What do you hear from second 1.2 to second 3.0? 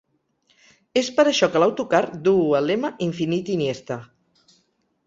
això que l’autocar duu el lema